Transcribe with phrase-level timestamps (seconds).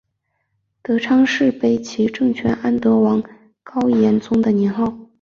[0.81, 3.23] 德昌是北齐政权安德王
[3.61, 4.97] 高延宗的年号。